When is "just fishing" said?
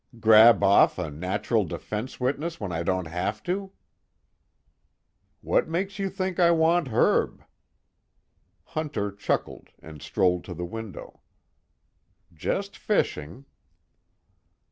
12.33-13.45